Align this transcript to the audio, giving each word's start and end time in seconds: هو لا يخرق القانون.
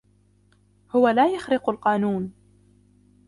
هو 0.91 1.07
لا 1.09 1.27
يخرق 1.33 1.69
القانون. 1.69 2.31